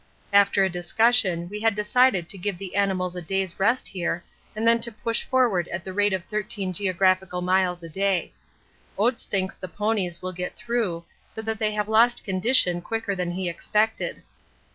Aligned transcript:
After 0.33 0.63
a 0.63 0.67
discussion 0.67 1.47
we 1.47 1.59
had 1.59 1.75
decided 1.75 2.27
to 2.27 2.37
give 2.39 2.57
the 2.57 2.75
animals 2.75 3.15
a 3.15 3.21
day's 3.21 3.59
rest 3.59 3.87
here, 3.89 4.23
and 4.55 4.67
then 4.67 4.81
to 4.81 4.91
push 4.91 5.23
forward 5.23 5.67
at 5.67 5.83
the 5.83 5.93
rate 5.93 6.11
of 6.11 6.23
13 6.23 6.73
geographical 6.73 7.39
miles 7.41 7.83
a 7.83 7.87
day. 7.87 8.33
Oates 8.97 9.25
thinks 9.25 9.57
the 9.57 9.67
ponies 9.67 10.19
will 10.19 10.33
get 10.33 10.55
through, 10.55 11.03
but 11.35 11.45
that 11.45 11.59
they 11.59 11.73
have 11.73 11.87
lost 11.87 12.23
condition 12.23 12.81
quicker 12.81 13.15
than 13.15 13.29
he 13.33 13.47
expected. 13.47 14.23